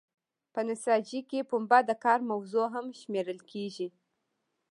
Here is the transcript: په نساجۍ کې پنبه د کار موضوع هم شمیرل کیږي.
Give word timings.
په 0.53 0.59
نساجۍ 0.67 1.19
کې 1.29 1.47
پنبه 1.49 1.79
د 1.89 1.91
کار 2.03 2.19
موضوع 2.31 2.65
هم 2.75 2.85
شمیرل 2.99 3.39
کیږي. 3.51 3.87